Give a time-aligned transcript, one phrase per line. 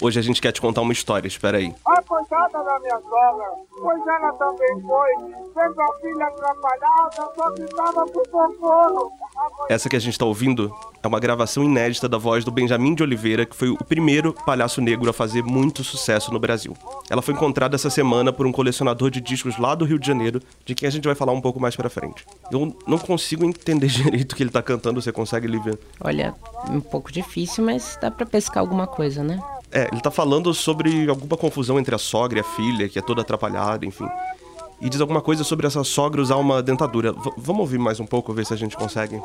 [0.00, 1.72] Hoje a gente quer te contar uma história, espera aí.
[1.86, 3.46] A coitada da minha sogra,
[3.80, 5.10] pois ela também foi,
[5.56, 9.12] a filha atrapalhada, só pro socorro.
[9.68, 13.02] Essa que a gente tá ouvindo é uma gravação inédita da voz do Benjamin de
[13.02, 16.76] Oliveira, que foi o primeiro palhaço negro a fazer muito sucesso no Brasil.
[17.08, 20.40] Ela foi encontrada essa semana por um colecionador de discos lá do Rio de Janeiro,
[20.64, 22.26] de quem a gente vai falar um pouco mais pra frente.
[22.50, 25.78] Eu não consigo entender direito o que ele tá cantando, você consegue, Lívia?
[26.00, 26.34] Olha,
[26.68, 29.40] um pouco difícil, mas dá pra pescar alguma coisa, né?
[29.74, 33.02] É, ele tá falando sobre alguma confusão entre a sogra e a filha, que é
[33.02, 34.06] toda atrapalhada, enfim.
[34.80, 37.12] E diz alguma coisa sobre essa sogra usar uma dentadura.
[37.12, 39.20] V vamos ouvir mais um pouco, ver se a gente consegue.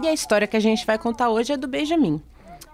[0.00, 2.22] E a história que a gente vai contar hoje é do Benjamin.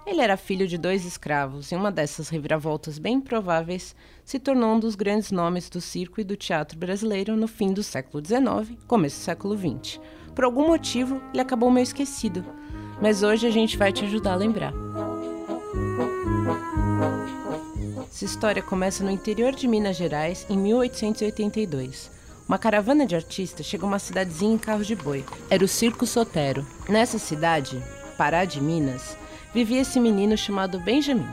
[0.09, 3.95] Ele era filho de dois escravos e uma dessas reviravoltas bem improváveis
[4.25, 7.83] se tornou um dos grandes nomes do circo e do teatro brasileiro no fim do
[7.83, 10.01] século XIX, começo do século XX.
[10.35, 12.43] Por algum motivo, ele acabou meio esquecido,
[13.03, 14.73] mas hoje a gente vai te ajudar a lembrar.
[18.11, 22.11] Essa história começa no interior de Minas Gerais em 1882.
[22.49, 25.23] Uma caravana de artistas chegou a uma cidadezinha em carro de boi.
[25.51, 26.67] Era o Circo Sotero.
[26.89, 27.81] Nessa cidade,
[28.17, 29.19] Pará de Minas,
[29.53, 31.29] vivia esse menino chamado Benjamin.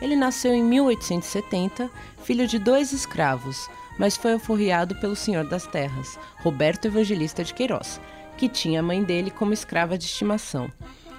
[0.00, 1.90] Ele nasceu em 1870,
[2.22, 8.00] filho de dois escravos, mas foi alforriado pelo senhor das terras, Roberto Evangelista de Queiroz,
[8.36, 10.70] que tinha a mãe dele como escrava de estimação.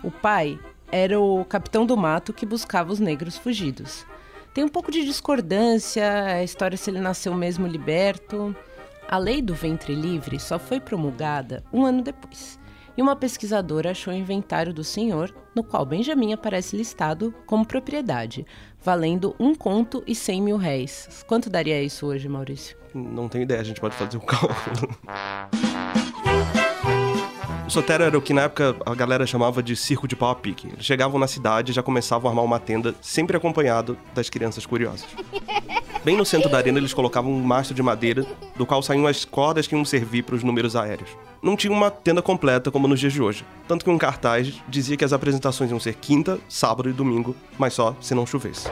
[0.04, 0.60] O pai
[0.92, 4.06] era o capitão do mato que buscava os negros fugidos.
[4.54, 8.56] Tem um pouco de discordância a história se ele nasceu mesmo liberto.
[9.08, 12.60] A lei do ventre livre só foi promulgada um ano depois
[12.98, 18.46] e uma pesquisadora achou o inventário do senhor, no qual Benjamin aparece listado como propriedade,
[18.84, 21.24] valendo um conto e cem mil réis.
[21.28, 22.76] Quanto daria isso hoje, Maurício?
[22.94, 24.98] Não tenho ideia, a gente pode fazer um cálculo.
[27.68, 30.36] O Sotero era o que na época a galera chamava de circo de pau a
[30.36, 30.68] pique.
[30.68, 34.66] Eles chegavam na cidade e já começavam a armar uma tenda, sempre acompanhado das crianças
[34.66, 35.06] curiosas.
[36.08, 38.26] Bem no centro da arena, eles colocavam um mastro de madeira,
[38.56, 41.10] do qual saíam as cordas que iam servir para os números aéreos.
[41.44, 44.96] Não tinha uma tenda completa como nos dias de hoje, tanto que um cartaz dizia
[44.96, 48.70] que as apresentações iam ser quinta, sábado e domingo, mas só se não chovesse.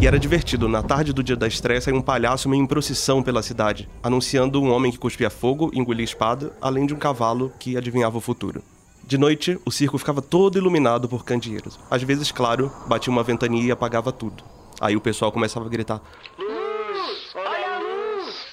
[0.00, 3.22] E era divertido, na tarde do dia da estreia saiu um palhaço meio em procissão
[3.22, 7.52] pela cidade, anunciando um homem que cuspia fogo e engolia espada, além de um cavalo
[7.58, 8.62] que adivinhava o futuro.
[9.06, 11.78] De noite, o circo ficava todo iluminado por candeeiros.
[11.90, 14.42] Às vezes, claro, batia uma ventania e apagava tudo.
[14.80, 16.00] Aí o pessoal começava a gritar:
[16.38, 18.46] Luz, olha a luz.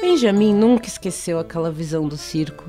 [0.00, 2.64] Benjamin nunca esqueceu aquela visão do circo.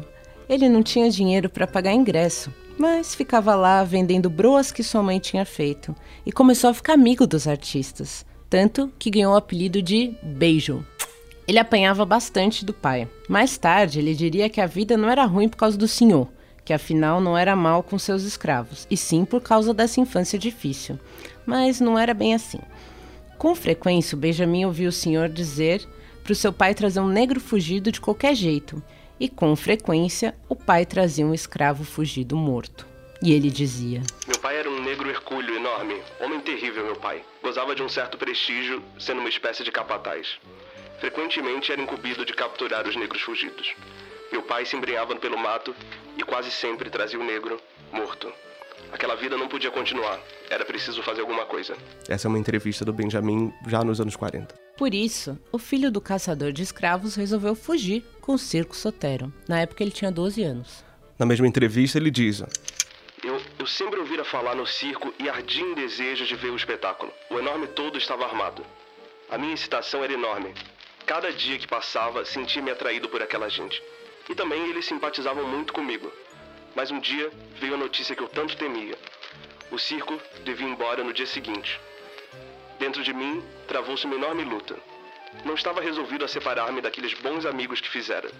[0.47, 5.19] Ele não tinha dinheiro para pagar ingresso, mas ficava lá vendendo broas que sua mãe
[5.19, 5.95] tinha feito
[6.25, 10.85] e começou a ficar amigo dos artistas, tanto que ganhou o apelido de Beijo.
[11.47, 13.07] Ele apanhava bastante do pai.
[13.27, 16.27] Mais tarde, ele diria que a vida não era ruim por causa do senhor,
[16.71, 20.97] que afinal não era mal com seus escravos, e sim por causa dessa infância difícil.
[21.45, 22.61] Mas não era bem assim.
[23.37, 25.85] Com frequência, Benjamin ouvia o senhor dizer
[26.23, 28.81] para o seu pai trazer um negro fugido de qualquer jeito,
[29.19, 32.87] e com frequência o pai trazia um escravo fugido morto.
[33.21, 37.21] E ele dizia: Meu pai era um negro hercúleo enorme, homem terrível, meu pai.
[37.43, 40.39] Gozava de um certo prestígio, sendo uma espécie de capataz.
[41.01, 43.75] Frequentemente era incumbido de capturar os negros fugidos.
[44.31, 45.75] Meu pai se embrenhava pelo mato
[46.21, 47.59] e quase sempre trazia o negro
[47.91, 48.31] morto.
[48.91, 50.19] Aquela vida não podia continuar.
[50.49, 51.75] Era preciso fazer alguma coisa.
[52.07, 54.53] Essa é uma entrevista do Benjamin já nos anos 40.
[54.77, 59.33] Por isso, o filho do caçador de escravos resolveu fugir com o circo Sotero.
[59.47, 60.85] Na época ele tinha 12 anos.
[61.17, 62.43] Na mesma entrevista ele diz:
[63.23, 67.11] eu, eu sempre ouvira falar no circo e ardia em desejo de ver o espetáculo.
[67.29, 68.63] O enorme todo estava armado.
[69.29, 70.53] A minha excitação era enorme.
[71.05, 73.81] Cada dia que passava, sentia-me atraído por aquela gente.
[74.31, 76.09] E também eles simpatizavam muito comigo.
[76.73, 78.97] Mas um dia veio a notícia que eu tanto temia.
[79.69, 81.77] O circo devia ir embora no dia seguinte.
[82.79, 84.77] Dentro de mim travou-se uma enorme luta.
[85.43, 88.31] Não estava resolvido a separar-me daqueles bons amigos que fizera.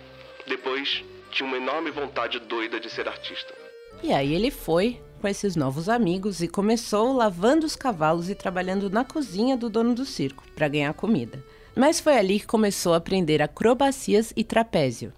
[0.48, 3.54] Depois, tinha uma enorme vontade doida de ser artista.
[4.02, 8.90] E aí ele foi com esses novos amigos e começou lavando os cavalos e trabalhando
[8.90, 11.44] na cozinha do dono do circo para ganhar comida.
[11.76, 15.12] Mas foi ali que começou a aprender acrobacias e trapézio.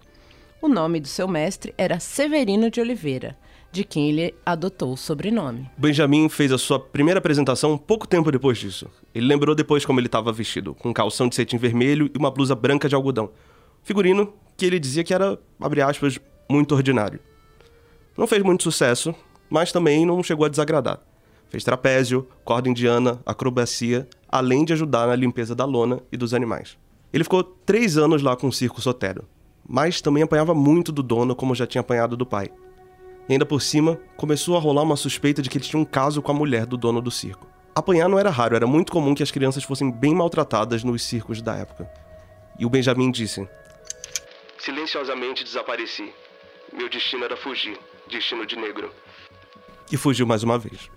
[0.64, 3.36] O nome do seu mestre era Severino de Oliveira,
[3.70, 5.68] de quem ele adotou o sobrenome.
[5.76, 8.88] Benjamin fez a sua primeira apresentação pouco tempo depois disso.
[9.14, 12.54] Ele lembrou depois como ele estava vestido, com calção de cetim vermelho e uma blusa
[12.54, 13.28] branca de algodão.
[13.82, 16.18] Figurino que ele dizia que era, abre aspas,
[16.48, 17.20] muito ordinário.
[18.16, 19.14] Não fez muito sucesso,
[19.50, 20.98] mas também não chegou a desagradar.
[21.50, 26.78] Fez trapézio, corda indiana, acrobacia, além de ajudar na limpeza da lona e dos animais.
[27.12, 29.26] Ele ficou três anos lá com o circo Sotero,
[29.66, 32.50] mas também apanhava muito do dono, como já tinha apanhado do pai.
[33.28, 36.20] E ainda por cima, começou a rolar uma suspeita de que ele tinha um caso
[36.20, 37.46] com a mulher do dono do circo.
[37.74, 41.42] Apanhar não era raro, era muito comum que as crianças fossem bem maltratadas nos circos
[41.42, 41.90] da época.
[42.58, 43.48] E o Benjamin disse:
[44.58, 46.12] Silenciosamente desapareci.
[46.72, 47.78] Meu destino era fugir,
[48.08, 48.92] destino de negro.
[49.90, 50.90] E fugiu mais uma vez.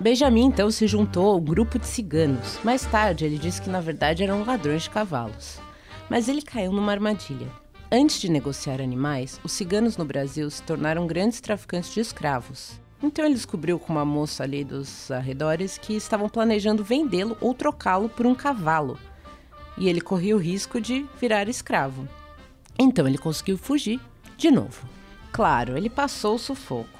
[0.00, 2.58] Benjamin então se juntou ao grupo de ciganos.
[2.64, 5.60] Mais tarde, ele disse que na verdade eram ladrões de cavalos.
[6.08, 7.48] Mas ele caiu numa armadilha.
[7.92, 12.80] Antes de negociar animais, os ciganos no Brasil se tornaram grandes traficantes de escravos.
[13.02, 18.08] Então ele descobriu com uma moça ali dos arredores que estavam planejando vendê-lo ou trocá-lo
[18.08, 18.98] por um cavalo.
[19.76, 22.08] E ele corria o risco de virar escravo.
[22.78, 24.00] Então ele conseguiu fugir
[24.38, 24.88] de novo.
[25.30, 26.99] Claro, ele passou o sufoco.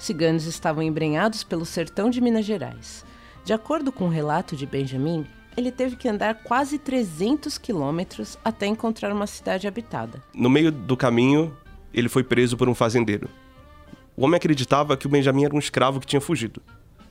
[0.00, 3.04] Os ciganos estavam embrenhados pelo sertão de Minas Gerais.
[3.44, 8.66] De acordo com o relato de Benjamin, ele teve que andar quase 300 quilômetros até
[8.66, 10.22] encontrar uma cidade habitada.
[10.32, 11.54] No meio do caminho,
[11.92, 13.28] ele foi preso por um fazendeiro.
[14.16, 16.62] O homem acreditava que o Benjamin era um escravo que tinha fugido.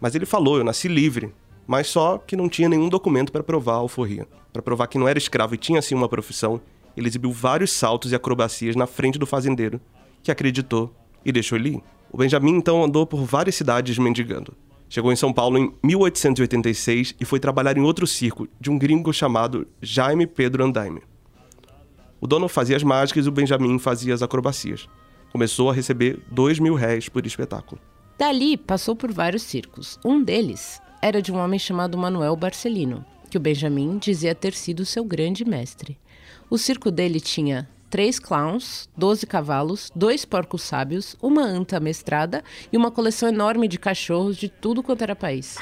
[0.01, 1.31] Mas ele falou: Eu nasci livre,
[1.67, 4.27] mas só que não tinha nenhum documento para provar a alforria.
[4.51, 6.59] Para provar que não era escravo e tinha sim uma profissão,
[6.97, 9.79] ele exibiu vários saltos e acrobacias na frente do fazendeiro,
[10.23, 10.91] que acreditou
[11.23, 11.83] e deixou ele ir.
[12.11, 14.53] O Benjamin então andou por várias cidades mendigando.
[14.89, 19.13] Chegou em São Paulo em 1886 e foi trabalhar em outro circo de um gringo
[19.13, 21.01] chamado Jaime Pedro Andaime.
[22.19, 24.87] O dono fazia as mágicas e o Benjamin fazia as acrobacias.
[25.31, 27.79] Começou a receber dois mil réis por espetáculo.
[28.17, 29.99] Dali passou por vários circos.
[30.03, 34.85] Um deles era de um homem chamado Manuel Barcelino, que o Benjamin dizia ter sido
[34.85, 35.97] seu grande mestre.
[36.49, 42.77] O circo dele tinha três clowns, doze cavalos, dois porcos sábios, uma anta amestrada e
[42.77, 45.57] uma coleção enorme de cachorros de tudo quanto era país.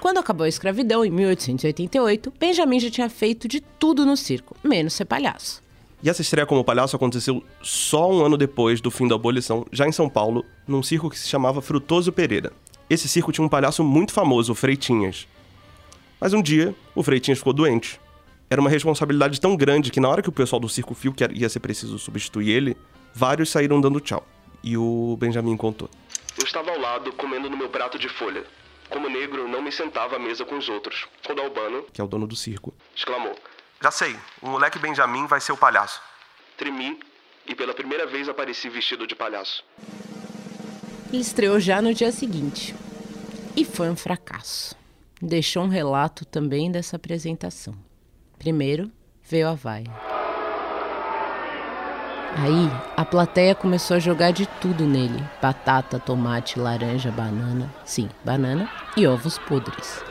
[0.00, 4.94] Quando acabou a escravidão, em 1888, Benjamin já tinha feito de tudo no circo, menos
[4.94, 5.62] ser palhaço.
[6.02, 9.86] E essa estreia como palhaço aconteceu só um ano depois do fim da abolição, já
[9.86, 12.52] em São Paulo, num circo que se chamava Frutoso Pereira.
[12.90, 15.28] Esse circo tinha um palhaço muito famoso, o Freitinhas.
[16.20, 18.00] Mas um dia, o Freitinhas ficou doente
[18.52, 21.24] era uma responsabilidade tão grande que na hora que o pessoal do circo viu que
[21.32, 22.76] ia ser preciso substituir ele,
[23.14, 24.26] vários saíram dando tchau.
[24.62, 25.88] E o Benjamin contou.
[26.38, 28.44] Eu estava ao lado, comendo no meu prato de folha.
[28.90, 31.06] Como negro, não me sentava à mesa com os outros.
[31.24, 33.34] Quando Albano, que é o dono do circo, exclamou:
[33.82, 36.02] Já sei, o moleque Benjamin vai ser o palhaço.
[36.58, 37.00] Tremi
[37.48, 39.64] e pela primeira vez apareci vestido de palhaço.
[41.10, 42.74] Ele estreou já no dia seguinte.
[43.56, 44.76] E foi um fracasso.
[45.22, 47.74] Deixou um relato também dessa apresentação.
[48.42, 48.90] Primeiro
[49.22, 49.86] veio a vaia.
[52.36, 58.68] Aí a plateia começou a jogar de tudo nele: batata, tomate, laranja, banana, sim, banana
[58.96, 60.02] e ovos podres.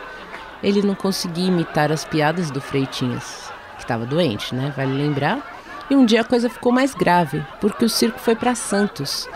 [0.63, 4.73] Ele não conseguia imitar as piadas do Freitinhas, que estava doente, né?
[4.77, 5.85] Vale lembrar.
[5.89, 9.27] E um dia a coisa ficou mais grave, porque o circo foi para Santos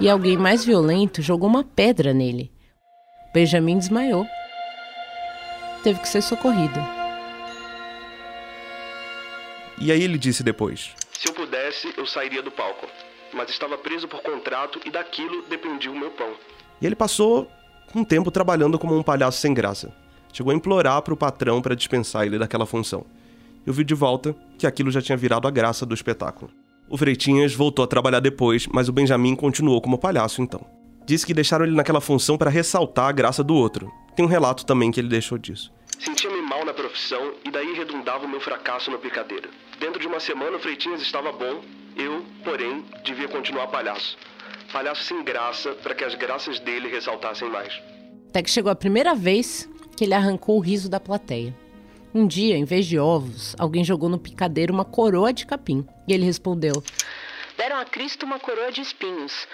[0.00, 2.50] e alguém mais violento jogou uma pedra nele.
[3.34, 4.26] Benjamin desmaiou.
[5.82, 6.97] Teve que ser socorrido.
[9.80, 12.86] E aí ele disse depois: Se eu pudesse, eu sairia do palco.
[13.32, 16.32] Mas estava preso por contrato e daquilo dependia o meu pão.
[16.80, 17.50] E ele passou
[17.94, 19.92] um tempo trabalhando como um palhaço sem graça.
[20.32, 23.04] Chegou a implorar para o patrão para dispensar ele daquela função.
[23.66, 26.50] Eu vi de volta que aquilo já tinha virado a graça do espetáculo.
[26.88, 30.64] O Freitinhas voltou a trabalhar depois, mas o Benjamin continuou como palhaço então.
[31.04, 33.90] Disse que deixaram ele naquela função para ressaltar a graça do outro.
[34.16, 35.70] Tem um relato também que ele deixou disso.
[36.78, 39.50] Profissão e daí redundava o meu fracasso no picadeiro.
[39.80, 41.60] Dentro de uma semana o Freitinhas estava bom,
[41.96, 44.16] eu, porém, devia continuar palhaço.
[44.72, 47.82] Palhaço sem graça para que as graças dele ressaltassem mais.
[48.28, 51.52] Até que chegou a primeira vez que ele arrancou o riso da plateia.
[52.14, 55.84] Um dia, em vez de ovos, alguém jogou no picadeiro uma coroa de capim.
[56.06, 56.80] E ele respondeu:
[57.56, 59.48] Deram a Cristo uma coroa de espinhos.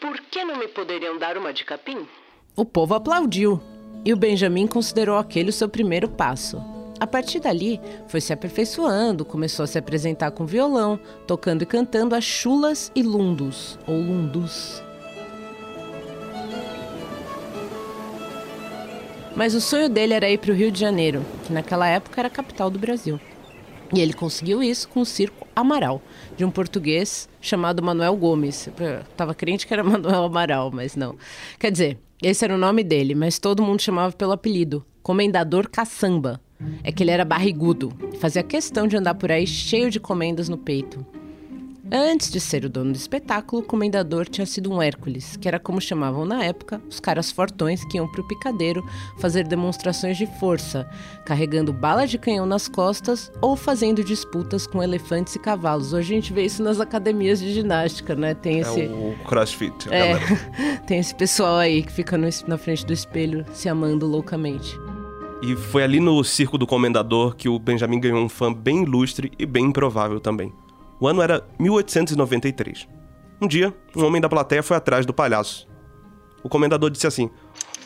[0.00, 2.06] Por que não me poderiam dar uma de capim?
[2.54, 3.60] O povo aplaudiu
[4.04, 6.62] e o Benjamin considerou aquele o seu primeiro passo.
[7.00, 12.14] A partir dali, foi se aperfeiçoando, começou a se apresentar com violão, tocando e cantando
[12.14, 14.82] as chulas e lundos, ou lundus.
[19.36, 22.26] Mas o sonho dele era ir para o Rio de Janeiro, que naquela época era
[22.26, 23.20] a capital do Brasil.
[23.94, 26.02] E ele conseguiu isso com o circo Amaral,
[26.36, 28.66] de um português chamado Manuel Gomes.
[28.66, 31.16] Eu tava crente que era Manuel Amaral, mas não.
[31.58, 36.40] Quer dizer, esse era o nome dele, mas todo mundo chamava pelo apelido, Comendador Caçamba.
[36.82, 40.58] É que ele era barrigudo, fazia questão de andar por aí cheio de comendas no
[40.58, 41.06] peito.
[41.90, 45.58] Antes de ser o dono do espetáculo, o comendador tinha sido um Hércules, que era
[45.58, 48.84] como chamavam na época os caras fortões que iam pro picadeiro
[49.18, 50.86] fazer demonstrações de força,
[51.24, 55.94] carregando balas de canhão nas costas ou fazendo disputas com elefantes e cavalos.
[55.94, 58.34] Hoje a gente vê isso nas academias de ginástica, né?
[58.34, 58.82] Tem esse.
[58.82, 60.12] É o crossfit, É,
[60.86, 64.78] tem esse pessoal aí que fica no- na frente do espelho se amando loucamente.
[65.40, 69.32] E foi ali no Circo do Comendador que o Benjamin ganhou um fã bem ilustre
[69.38, 70.52] e bem improvável também.
[71.00, 72.88] O ano era 1893.
[73.40, 75.68] Um dia, um homem da plateia foi atrás do palhaço.
[76.42, 77.30] O comendador disse assim: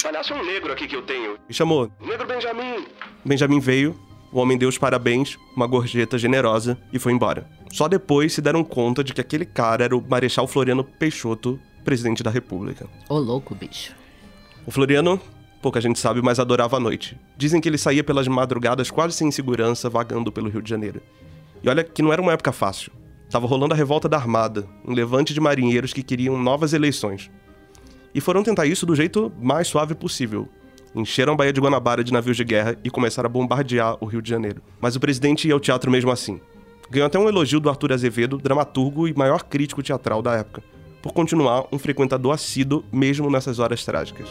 [0.03, 1.37] Palhaço é um negro aqui que eu tenho.
[1.49, 1.91] e chamou.
[2.01, 2.87] Negro Benjamin.
[3.25, 3.99] Benjamin veio,
[4.33, 7.47] o homem deu os parabéns, uma gorjeta generosa e foi embora.
[7.71, 12.23] Só depois se deram conta de que aquele cara era o Marechal Floriano Peixoto, presidente
[12.23, 12.89] da República.
[13.09, 13.95] Ô louco, bicho.
[14.67, 15.21] O Floriano,
[15.61, 17.19] pouca gente sabe, mas adorava a noite.
[17.37, 21.03] Dizem que ele saía pelas madrugadas quase sem segurança, vagando pelo Rio de Janeiro.
[21.63, 22.93] E olha que não era uma época fácil.
[23.33, 27.31] Tava rolando a revolta da Armada, um levante de marinheiros que queriam novas eleições.
[28.15, 30.47] E foram tentar isso do jeito mais suave possível.
[30.95, 34.21] Encheram a Baía de Guanabara de navios de guerra e começaram a bombardear o Rio
[34.21, 34.61] de Janeiro.
[34.79, 36.43] Mas o presidente ia ao teatro mesmo assim.
[36.91, 40.63] Ganhou até um elogio do Arthur Azevedo, dramaturgo e maior crítico teatral da época,
[41.01, 44.29] por continuar um frequentador assíduo mesmo nessas horas trágicas.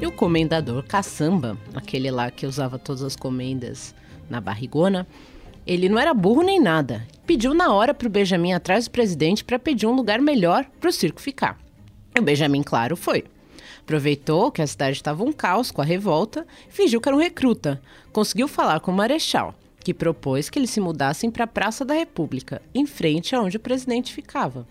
[0.00, 3.94] E o comendador caçamba, aquele lá que usava todas as comendas
[4.30, 5.06] na barrigona,
[5.66, 7.06] ele não era burro nem nada.
[7.26, 11.20] Pediu na hora pro Benjamin atrás do presidente para pedir um lugar melhor pro circo
[11.20, 11.58] ficar.
[12.14, 13.24] E o Benjamin, claro, foi.
[13.80, 17.80] Aproveitou que a cidade estava um caos com a revolta fingiu que era um recruta.
[18.12, 21.94] Conseguiu falar com o marechal, que propôs que eles se mudassem para a Praça da
[21.94, 24.66] República, em frente aonde o presidente ficava.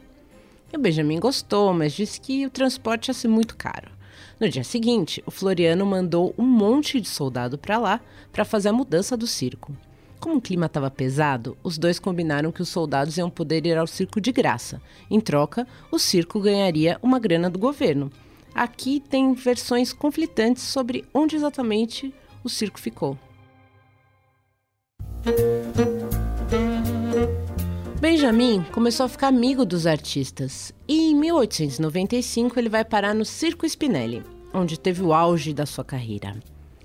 [0.71, 3.91] E o Benjamin gostou, mas disse que o transporte ia ser muito caro.
[4.39, 8.73] No dia seguinte, o Floriano mandou um monte de soldado para lá para fazer a
[8.73, 9.75] mudança do circo.
[10.21, 13.87] Como o clima estava pesado, os dois combinaram que os soldados iam poder ir ao
[13.87, 14.79] circo de graça.
[15.09, 18.11] Em troca, o circo ganharia uma grana do governo.
[18.53, 22.13] Aqui tem versões conflitantes sobre onde exatamente
[22.43, 23.17] o circo ficou.
[27.99, 33.65] Benjamin começou a ficar amigo dos artistas e em 1895 ele vai parar no Circo
[33.65, 34.23] Spinelli,
[34.53, 36.35] onde teve o auge da sua carreira.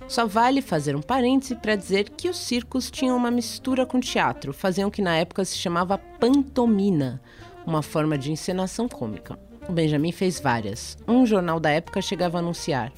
[0.08, 4.52] Só vale fazer um parêntese para dizer que os circos tinham uma mistura com teatro,
[4.52, 7.20] faziam o que na época se chamava pantomina,
[7.66, 9.36] uma forma de encenação cômica.
[9.68, 10.96] O Benjamin fez várias.
[11.08, 12.92] Um jornal da época chegava a anunciar: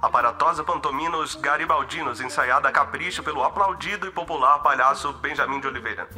[0.00, 6.08] Aparatosa pantomina Os Garibaldinos, ensaiada a capricho pelo aplaudido e popular palhaço Benjamin de Oliveira.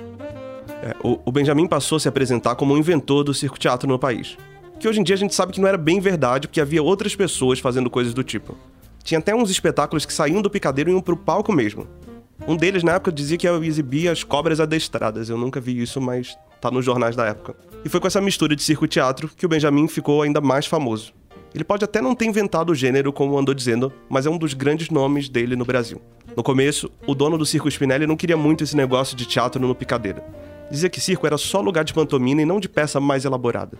[0.83, 4.38] É, o, o Benjamin passou a se apresentar como um inventor do circo-teatro no país.
[4.78, 7.16] Que hoje em dia a gente sabe que não era bem verdade, porque havia outras
[7.16, 8.57] pessoas fazendo coisas do tipo.
[9.09, 11.87] Tinha até uns espetáculos que saíam do picadeiro e iam pro palco mesmo.
[12.47, 15.31] Um deles, na época, dizia que eu exibia as cobras adestradas.
[15.31, 17.57] Eu nunca vi isso, mas tá nos jornais da época.
[17.83, 20.67] E foi com essa mistura de circo e teatro que o Benjamin ficou ainda mais
[20.67, 21.15] famoso.
[21.55, 24.53] Ele pode até não ter inventado o gênero, como andou dizendo, mas é um dos
[24.53, 26.03] grandes nomes dele no Brasil.
[26.37, 29.75] No começo, o dono do Circo Spinelli não queria muito esse negócio de teatro no
[29.75, 30.21] picadeiro.
[30.71, 33.79] Dizia que circo era só lugar de pantomina e não de peça mais elaborada.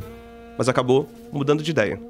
[0.56, 2.00] Mas acabou mudando de ideia.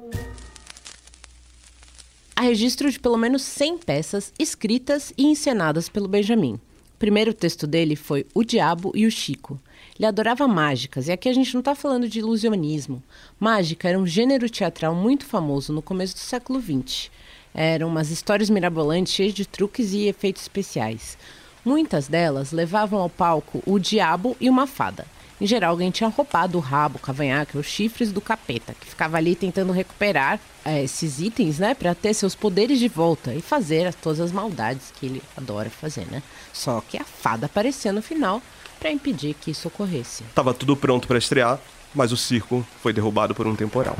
[2.39, 6.53] Há registro de pelo menos 100 peças escritas e encenadas pelo Benjamin.
[6.53, 9.59] O primeiro texto dele foi O Diabo e o Chico.
[9.97, 13.03] Ele adorava mágicas, e aqui a gente não está falando de ilusionismo.
[13.37, 17.11] Mágica era um gênero teatral muito famoso no começo do século XX.
[17.53, 21.17] Eram umas histórias mirabolantes cheias de truques e efeitos especiais.
[21.65, 25.05] Muitas delas levavam ao palco o diabo e uma fada.
[25.41, 29.15] Em geral, alguém tinha roubado o rabo, o cavanhaque, os chifres do capeta, que ficava
[29.17, 33.87] ali tentando recuperar eh, esses itens, né, para ter seus poderes de volta e fazer
[33.87, 36.21] as- todas as maldades que ele adora fazer, né?
[36.51, 38.41] Só que a fada aparecia no final
[38.79, 40.23] para impedir que isso ocorresse.
[40.35, 41.57] Tava tudo pronto para estrear,
[41.95, 43.95] mas o circo foi derrubado por um temporal.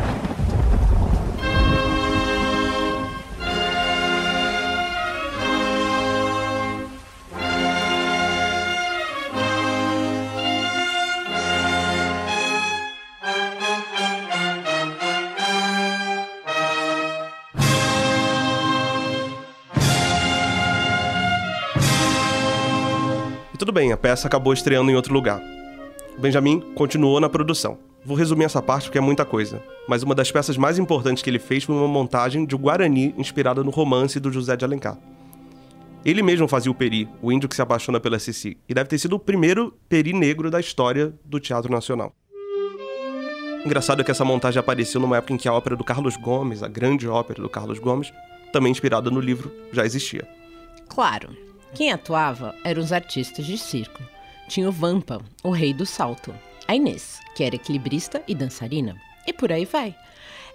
[23.69, 25.39] Tudo bem, a peça acabou estreando em outro lugar.
[26.17, 27.77] Benjamin continuou na produção.
[28.03, 31.29] Vou resumir essa parte porque é muita coisa, mas uma das peças mais importantes que
[31.29, 34.97] ele fez foi uma montagem de Guarani inspirada no romance do José de Alencar.
[36.03, 38.97] Ele mesmo fazia o Peri, o índio que se apaixona pela Cici, e deve ter
[38.97, 42.11] sido o primeiro Peri negro da história do Teatro Nacional.
[43.63, 46.63] Engraçado é que essa montagem apareceu numa época em que a ópera do Carlos Gomes,
[46.63, 48.11] a grande ópera do Carlos Gomes,
[48.51, 50.27] também inspirada no livro, já existia.
[50.87, 51.29] Claro,
[51.73, 54.03] quem atuava eram os artistas de circo.
[54.47, 56.33] Tinha o Vampa, o rei do salto.
[56.67, 58.95] a Inês, que era equilibrista e dançarina.
[59.25, 59.95] E por aí vai.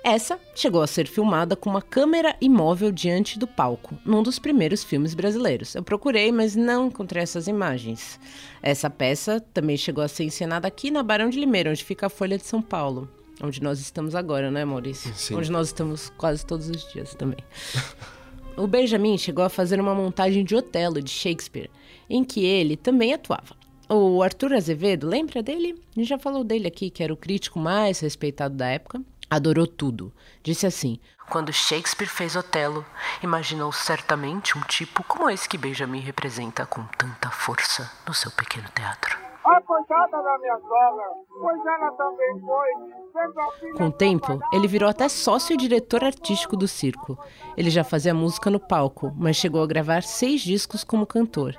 [0.02, 4.84] Essa chegou a ser filmada com uma câmera imóvel diante do palco, num dos primeiros
[4.84, 5.74] filmes brasileiros.
[5.74, 8.20] Eu procurei, mas não encontrei essas imagens.
[8.60, 12.10] Essa peça também chegou a ser encenada aqui na Barão de Limeira, onde fica a
[12.10, 13.08] Folha de São Paulo.
[13.42, 15.12] Onde nós estamos agora, né, Maurício?
[15.14, 15.36] Sim.
[15.36, 17.38] Onde nós estamos quase todos os dias também.
[18.56, 21.70] o Benjamin chegou a fazer uma montagem de Otelo de Shakespeare,
[22.08, 23.56] em que ele também atuava.
[23.88, 25.74] O Arthur Azevedo, lembra dele?
[25.94, 29.00] A gente já falou dele aqui, que era o crítico mais respeitado da época
[29.34, 30.12] adorou tudo.
[30.42, 32.84] Disse assim: Quando Shakespeare fez Otelo,
[33.22, 38.68] imaginou certamente um tipo como esse que Benjamin representa com tanta força no seu pequeno
[38.74, 39.13] teatro.
[39.44, 41.04] A coitada da minha sogra,
[41.38, 43.74] pois ela também foi.
[43.76, 47.18] Com o tempo, ele virou até sócio e diretor artístico do circo.
[47.56, 51.54] Ele já fazia música no palco, mas chegou a gravar seis discos como cantor.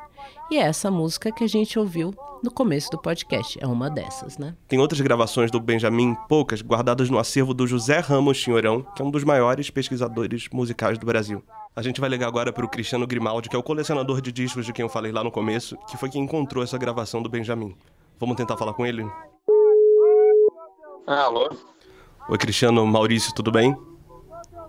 [0.49, 2.13] E é essa música que a gente ouviu
[2.43, 3.57] no começo do podcast.
[3.61, 4.55] É uma dessas, né?
[4.67, 9.05] Tem outras gravações do Benjamin, poucas, guardadas no acervo do José Ramos Chinhorão, que é
[9.05, 11.43] um dos maiores pesquisadores musicais do Brasil.
[11.75, 14.65] A gente vai ligar agora para o Cristiano Grimaldi, que é o colecionador de discos
[14.65, 17.75] de quem eu falei lá no começo, que foi quem encontrou essa gravação do Benjamin.
[18.17, 19.05] Vamos tentar falar com ele?
[21.05, 21.53] Ah, alô?
[22.29, 23.75] Oi, Cristiano, Maurício, tudo bem?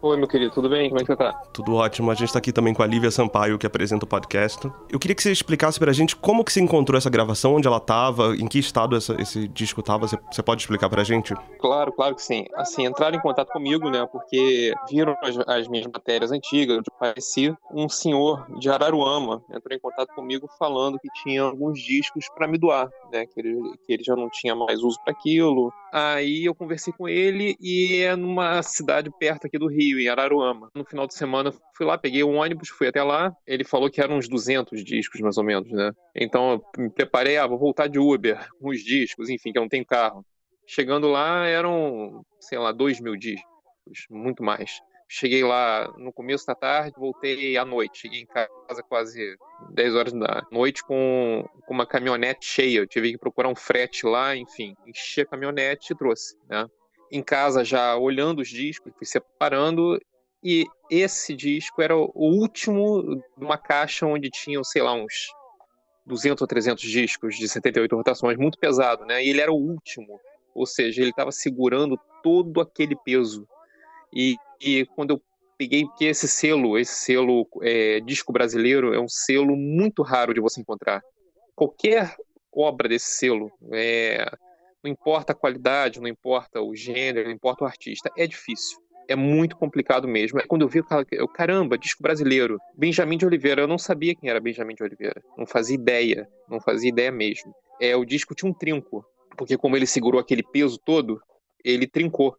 [0.03, 0.88] Oi, meu querido, tudo bem?
[0.88, 1.33] Como é que você tá?
[1.53, 2.11] Tudo ótimo.
[2.11, 4.71] A gente tá aqui também com a Lívia Sampaio, que apresenta o podcast.
[4.91, 7.81] Eu queria que você explicasse pra gente como que você encontrou essa gravação, onde ela
[7.81, 10.07] tava, em que estado essa- esse disco tava.
[10.07, 11.35] Você, você pode explicar pra gente?
[11.59, 12.45] Claro, claro que sim.
[12.55, 14.07] Assim, entraram em contato comigo, né?
[14.12, 19.81] Porque viram as, as minhas matérias antigas, onde aparecia um senhor de Araruama entrou em
[19.81, 23.26] contato comigo falando que tinha alguns discos para me doar, né?
[23.26, 25.73] Que ele, que ele já não tinha mais uso para aquilo.
[25.93, 30.71] Aí eu conversei com ele e é numa cidade perto aqui do Rio, em Araruama.
[30.75, 33.33] No final de semana fui lá, peguei um ônibus, fui até lá.
[33.47, 35.93] Ele falou que eram uns 200 discos, mais ou menos, né?
[36.15, 39.62] Então eu me preparei, ah, vou voltar de Uber, com os discos, enfim, que eu
[39.62, 40.25] não tenho carro.
[40.67, 43.47] Chegando lá eram, sei lá, dois mil discos,
[44.11, 44.81] muito mais.
[45.09, 48.00] Cheguei lá no começo da tarde, voltei à noite.
[48.00, 49.37] Cheguei em casa quase
[49.71, 52.79] 10 horas da noite com, com uma caminhonete cheia.
[52.79, 54.75] Eu tive que procurar um frete lá, enfim.
[54.85, 56.66] Enchi a caminhonete e trouxe, né?
[57.11, 59.99] Em casa já olhando os discos, fui separando
[60.42, 65.33] e esse disco era o último de uma caixa onde tinham, sei lá, uns
[66.07, 69.25] 200 ou 300 discos de 78 rotações, muito pesado, né?
[69.25, 70.21] E ele era o último,
[70.55, 73.47] ou seja, ele estava segurando todo aquele peso.
[74.12, 75.23] E, e quando eu
[75.59, 80.40] peguei, porque esse selo, esse selo é, disco brasileiro, é um selo muito raro de
[80.40, 81.03] você encontrar.
[81.55, 82.14] Qualquer
[82.53, 84.31] obra desse selo, é,
[84.87, 88.79] não importa a qualidade, não importa o gênero, não importa o artista, é difícil.
[89.09, 90.40] É muito complicado mesmo.
[90.49, 92.59] Quando eu vi, eu, caramba, disco brasileiro.
[92.77, 95.22] Benjamin de Oliveira, eu não sabia quem era Benjamin de Oliveira.
[95.37, 97.55] Não fazia ideia, não fazia ideia mesmo.
[97.81, 99.05] É, o disco tinha um trinco,
[99.37, 101.20] porque como ele segurou aquele peso todo,
[101.64, 102.37] ele trincou.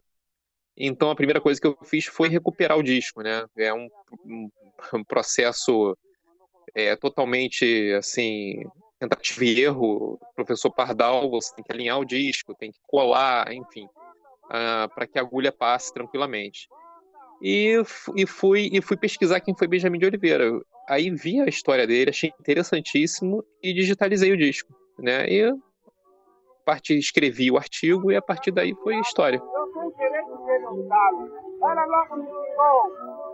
[0.76, 3.44] Então a primeira coisa que eu fiz foi recuperar o disco, né?
[3.56, 3.88] É um,
[4.24, 4.50] um,
[4.94, 5.96] um processo
[6.74, 8.62] é, totalmente assim
[8.98, 10.18] tentativa e erro.
[10.34, 15.18] Professor Pardal, você tem que alinhar o disco, tem que colar, enfim, uh, para que
[15.18, 16.68] a agulha passe tranquilamente.
[17.40, 17.80] E,
[18.16, 20.60] e, fui, e fui pesquisar quem foi Benjamin de Oliveira.
[20.88, 25.28] Aí vi a história dele, achei interessantíssimo e digitalizei o disco, né?
[25.28, 25.54] E a
[26.64, 29.40] partir escrevi o artigo e a partir daí foi a história.
[31.62, 32.14] Era logo.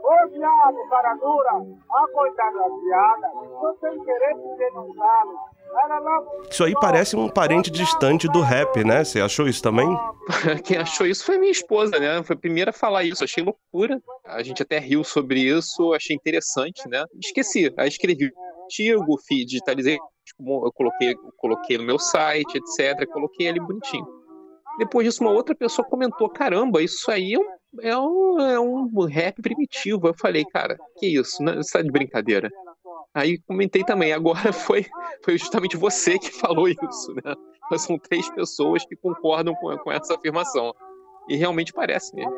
[0.04, 1.52] Ô diabo, cara dura.
[1.90, 3.32] A coitada da piada.
[3.62, 5.38] Eu sem querer te denunciá-lo.
[6.50, 9.04] Isso aí parece um parente distante do rap, né?
[9.04, 9.88] Você achou isso também?
[10.64, 12.22] Quem achou isso foi minha esposa, né?
[12.22, 13.24] Foi a primeira a falar isso.
[13.24, 14.00] Achei loucura.
[14.24, 17.04] A gente até riu sobre isso, achei interessante, né?
[17.22, 17.72] Esqueci.
[17.76, 18.30] Aí escrevi
[18.64, 19.98] artigo, digitalizei,
[20.38, 23.06] eu coloquei, coloquei no meu site, etc.
[23.08, 24.06] Coloquei ali bonitinho.
[24.78, 29.04] Depois disso, uma outra pessoa comentou: caramba, isso aí é um, é um, é um
[29.06, 30.08] rap primitivo.
[30.08, 31.42] Eu falei, cara, que isso?
[31.42, 31.56] Né?
[31.56, 32.50] Você tá de brincadeira.
[33.14, 34.84] Aí comentei também, agora foi,
[35.22, 37.34] foi justamente você que falou isso, né?
[37.78, 40.74] São três pessoas que concordam com, com essa afirmação.
[41.28, 42.34] E realmente parece mesmo.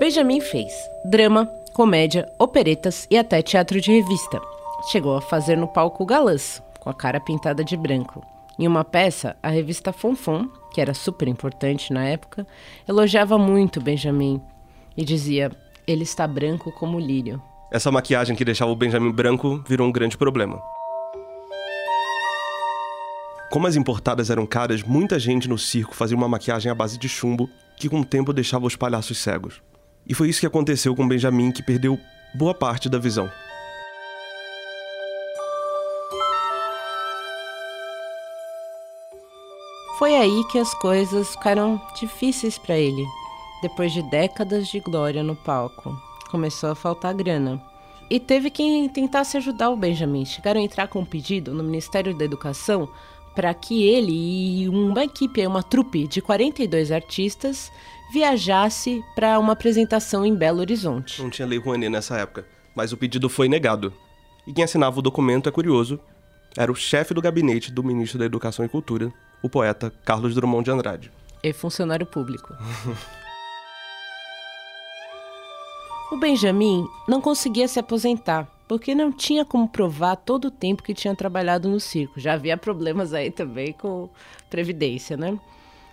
[0.00, 4.40] Benjamin fez drama, comédia, operetas e até teatro de revista.
[4.90, 8.24] Chegou a fazer no palco galãs, com a cara pintada de branco.
[8.58, 12.46] Em uma peça, a revista Fonfon, que era super importante na época,
[12.86, 14.40] elogiava muito Benjamin
[14.96, 15.50] e dizia:
[15.86, 17.40] ele está branco como lírio.
[17.70, 20.60] Essa maquiagem que deixava o Benjamin branco virou um grande problema.
[23.50, 27.08] Como as importadas eram caras, muita gente no circo fazia uma maquiagem à base de
[27.08, 29.62] chumbo que com o tempo deixava os palhaços cegos.
[30.06, 31.98] E foi isso que aconteceu com Benjamin, que perdeu
[32.34, 33.30] boa parte da visão.
[39.98, 43.04] Foi aí que as coisas ficaram difíceis para ele.
[43.62, 45.96] Depois de décadas de glória no palco,
[46.28, 47.62] começou a faltar grana.
[48.10, 50.24] E teve quem tentasse ajudar o Benjamin.
[50.24, 52.88] Chegaram a entrar com um pedido no Ministério da Educação
[53.34, 57.72] para que ele e uma equipe, uma trupe de 42 artistas
[58.12, 61.22] viajasse para uma apresentação em Belo Horizonte.
[61.22, 63.92] Não tinha lei Rouanet nessa época, mas o pedido foi negado.
[64.46, 65.98] E quem assinava o documento, é curioso,
[66.56, 70.64] era o chefe do gabinete do ministro da Educação e Cultura, o poeta Carlos Drummond
[70.64, 71.10] de Andrade.
[71.42, 72.52] E funcionário público.
[76.12, 80.94] o Benjamin não conseguia se aposentar, porque não tinha como provar todo o tempo que
[80.94, 82.18] tinha trabalhado no circo.
[82.18, 84.08] Já havia problemas aí também com
[84.48, 85.38] previdência, né?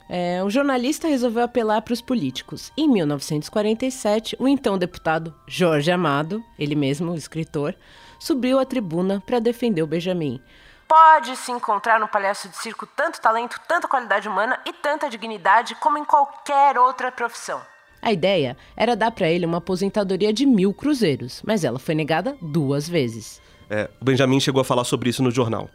[0.07, 2.71] É, o jornalista resolveu apelar para os políticos.
[2.77, 7.75] Em 1947, o então deputado Jorge Amado, ele mesmo, o escritor,
[8.17, 10.41] subiu à tribuna para defender o Benjamin.
[10.87, 15.75] Pode se encontrar no palhaço de circo tanto talento, tanta qualidade humana e tanta dignidade
[15.75, 17.61] como em qualquer outra profissão.
[18.01, 22.37] A ideia era dar para ele uma aposentadoria de mil cruzeiros, mas ela foi negada
[22.41, 23.41] duas vezes.
[23.69, 25.69] É, o Benjamin chegou a falar sobre isso no jornal.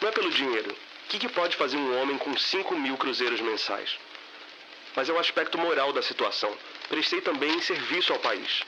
[0.00, 0.70] Não é pelo dinheiro.
[0.70, 3.90] O que, que pode fazer um homem com 5 mil cruzeiros mensais?
[4.96, 6.50] Mas é o aspecto moral da situação.
[6.88, 8.62] Prestei também serviço ao país.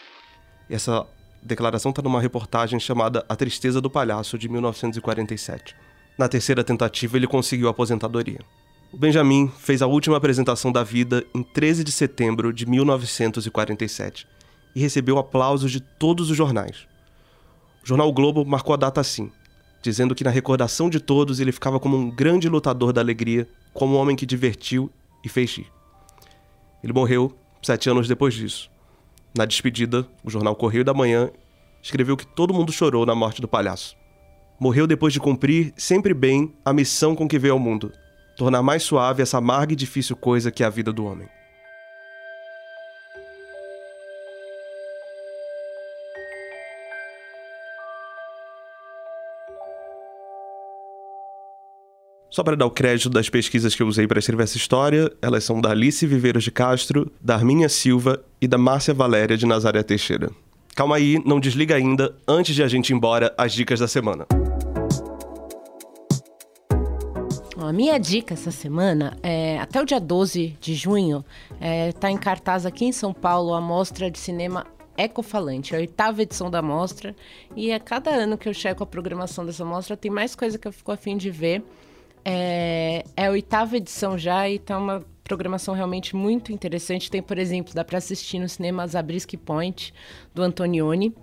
[0.68, 1.06] Essa
[1.42, 5.74] declaração está numa reportagem chamada A Tristeza do Palhaço, de 1947.
[6.18, 8.40] Na terceira tentativa, ele conseguiu a aposentadoria.
[8.96, 14.26] Benjamin fez a última apresentação da vida em 13 de setembro de 1947
[14.74, 16.86] e recebeu aplausos de todos os jornais.
[17.84, 19.30] O jornal o Globo marcou a data assim,
[19.82, 23.94] dizendo que na recordação de todos ele ficava como um grande lutador da alegria, como
[23.94, 24.90] um homem que divertiu
[25.22, 25.70] e fez rir.
[26.82, 28.70] Ele morreu sete anos depois disso.
[29.36, 31.30] Na despedida, o jornal Correio da Manhã
[31.82, 33.94] escreveu que todo mundo chorou na morte do palhaço.
[34.58, 37.92] Morreu depois de cumprir, sempre bem, a missão com que veio ao mundo:
[38.36, 41.28] tornar mais suave essa amarga e difícil coisa que é a vida do homem.
[52.36, 55.42] Só para dar o crédito das pesquisas que eu usei para escrever essa história, elas
[55.42, 59.82] são da Alice Viveiros de Castro, da Arminha Silva e da Márcia Valéria de Nazaré
[59.82, 60.28] Teixeira.
[60.74, 64.26] Calma aí, não desliga ainda, antes de a gente ir embora, as dicas da semana.
[67.58, 71.24] A minha dica essa semana é até o dia 12 de junho
[71.88, 74.66] está é, em cartaz aqui em São Paulo a mostra de cinema
[74.98, 77.14] Ecofalante, a oitava edição da mostra.
[77.54, 80.68] E a cada ano que eu checo a programação dessa mostra, tem mais coisa que
[80.68, 81.62] eu fico afim de ver.
[82.24, 87.10] É, é a oitava edição já e tá uma programação realmente muito interessante.
[87.10, 89.94] Tem, por exemplo, dá para assistir no cinema Zabriskie Point,
[90.34, 91.14] do Antonioni.